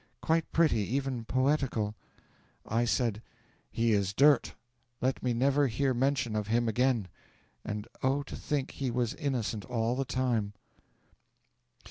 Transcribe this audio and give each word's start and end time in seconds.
Quite 0.19 0.51
pretty, 0.51 0.79
even 0.95 1.25
poetical! 1.25 1.93
'I 2.65 2.85
said, 2.85 3.21
"He 3.69 3.91
is 3.91 4.15
dirt 4.15 4.55
let 4.99 5.21
me 5.21 5.31
never 5.31 5.67
hear 5.67 5.93
mention 5.93 6.35
of 6.35 6.47
him 6.47 6.67
again." 6.67 7.07
And 7.63 7.87
oh, 8.01 8.23
to 8.23 8.35
think 8.35 8.71
he 8.71 8.89
was 8.89 9.13
innocent 9.13 9.63
all 9.65 9.95
the 9.95 10.03
time! 10.05 10.53